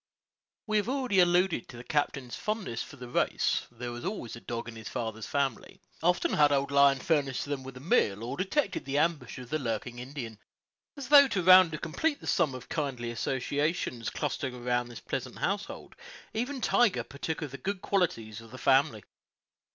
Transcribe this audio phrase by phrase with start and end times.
[0.65, 4.41] We have already alluded to the captain's fondness for the race: there was always a
[4.41, 5.79] dog in his father's family.
[6.01, 9.59] Often had old Lion furnished them with a meal, or detected the ambush of the
[9.59, 10.39] lurking Indian.
[10.97, 15.37] As though to round and complete the sum of kindly associations clustering around this pleasant
[15.37, 15.95] household,
[16.33, 19.03] even Tiger partook of the good qualities of the family.